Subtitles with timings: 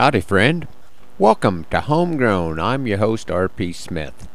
[0.00, 0.66] Howdy, friend.
[1.18, 2.58] Welcome to Homegrown.
[2.58, 3.74] I'm your host, R.P.
[3.74, 4.28] Smith.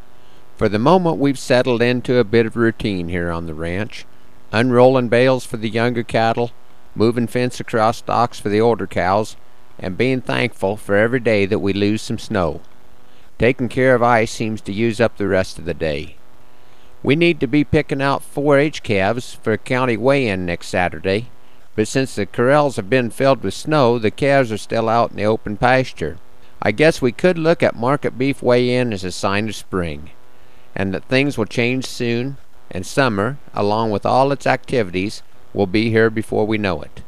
[0.55, 4.05] For the moment, we've settled into a bit of routine here on the ranch,
[4.51, 6.51] unrolling bales for the younger cattle,
[6.93, 9.37] moving fence across stalks for the older cows,
[9.79, 12.61] and being thankful for every day that we lose some snow.
[13.39, 16.17] Taking care of ice seems to use up the rest of the day.
[17.01, 21.29] We need to be picking out 4-H calves for a county weigh-in next Saturday,
[21.75, 25.17] but since the corrals have been filled with snow, the calves are still out in
[25.17, 26.17] the open pasture.
[26.61, 30.11] I guess we could look at market beef weigh-in as a sign of spring,
[30.73, 32.37] and that things will change soon,
[32.71, 35.21] and summer, along with all its activities,
[35.53, 37.03] will be here before we know it.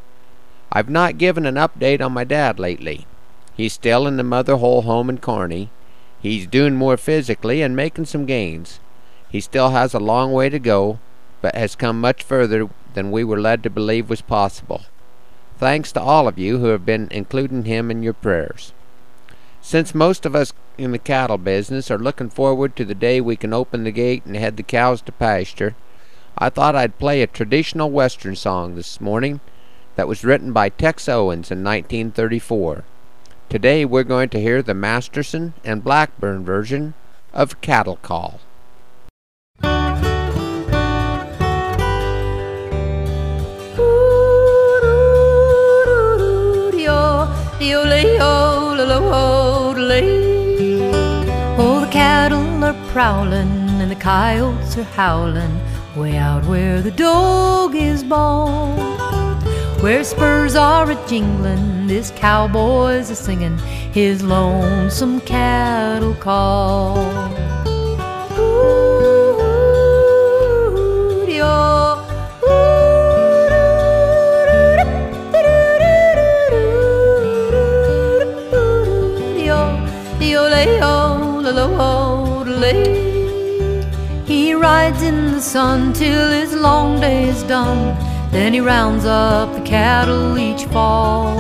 [0.72, 3.08] I've not given an update on my dad lately.
[3.56, 5.70] He's still in the mother hole home in Kearney.
[6.22, 8.80] He's doing more physically and making some gains.
[9.30, 11.00] He still has a long way to go,
[11.42, 14.82] but has come much further than we were led to believe was possible.
[15.60, 18.74] Thanks to all of you who have been including him in your prayers.
[19.62, 23.36] Since most of us in the cattle business are looking forward to the day we
[23.36, 25.76] can open the gate and head the cows to pasture,
[26.40, 29.42] I thought I'd play a traditional western song this morning
[29.96, 32.84] that was written by Tex Owens in 1934.
[33.48, 36.96] Today we're going to hear the Masterson and Blackburn version
[37.32, 38.40] of Cattle Call.
[50.00, 55.60] Oh, the cattle are prowling and the coyotes are howling
[55.96, 58.76] way out where the dogies bawl.
[59.82, 63.58] Where spurs are a jingling, this cowboy's a singing
[63.92, 66.98] his lonesome cattle call.
[84.26, 87.96] He rides in the sun till his long day is done.
[88.32, 91.38] Then he rounds up the cattle each fall.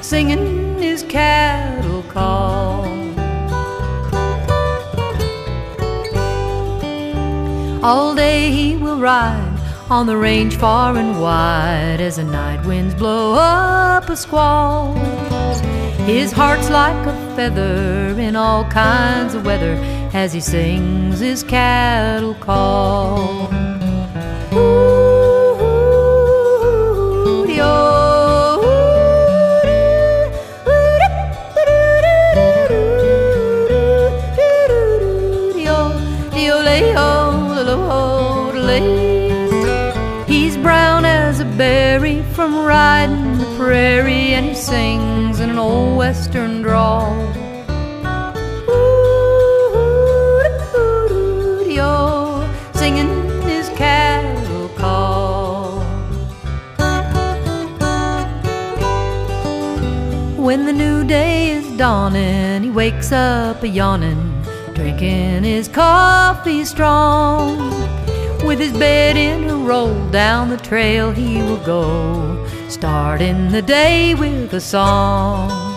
[0.00, 2.84] Singing his cattle call.
[7.82, 9.49] All day he will ride
[9.90, 14.94] on the range far and wide as the night winds blow up a squall.
[16.06, 19.74] His heart's like a feather in all kinds of weather
[20.14, 23.48] as he sings his cattle call.
[24.50, 24.89] He's
[41.60, 47.14] berry from riding the prairie, and he sings in an old western drawl.
[60.46, 64.22] When the new day is dawning, he wakes up a yawning,
[64.72, 67.58] drinking his coffee strong.
[68.46, 74.52] With his bed in roll down the trail he will go, starting the day with
[74.52, 75.70] a song.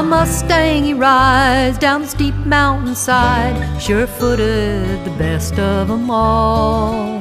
[0.00, 7.20] A Mustang he rides down the steep mountainside, sure footed, the best of them all.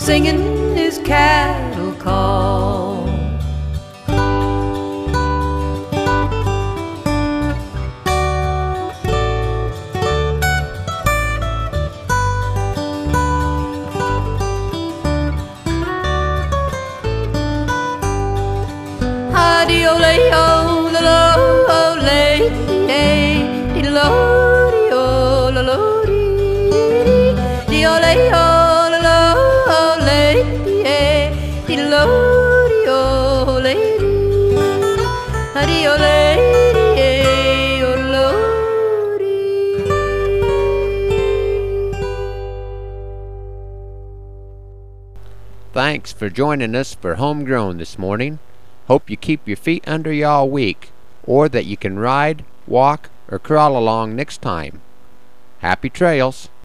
[0.00, 2.77] Singing his cattle call.
[45.78, 48.40] Thanks for joining us for Homegrown this morning.
[48.88, 50.90] Hope you keep your feet under you all week,
[51.24, 54.80] or that you can ride, walk, or crawl along next time.
[55.58, 56.48] Happy trails!